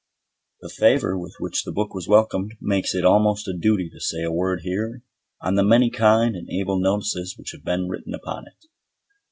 The 0.61 0.69
favour 0.69 1.15
with 1.15 1.35
which 1.37 1.63
the 1.63 1.71
book 1.71 1.93
was 1.93 2.07
welcomed 2.07 2.55
makes 2.59 2.95
it 2.95 3.05
almost 3.05 3.47
a 3.47 3.53
duty 3.55 3.87
to 3.91 3.99
say 3.99 4.23
a 4.23 4.31
word 4.31 4.61
here 4.61 5.03
on 5.43 5.53
the 5.53 5.63
many 5.63 5.91
kind 5.91 6.35
and 6.35 6.49
able 6.49 6.79
notices 6.79 7.37
which 7.37 7.51
have 7.51 7.63
been 7.63 7.87
written 7.87 8.15
upon 8.15 8.47
it. 8.47 8.67